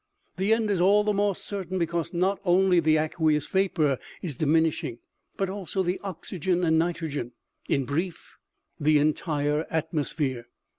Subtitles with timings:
[0.37, 4.97] "This end is all the more certain, because not only the aqueous vapor is diminishing,
[5.37, 7.33] but also the oxygen and nitrogen,
[7.69, 8.37] in brief,
[8.79, 10.47] the entire atmosphere.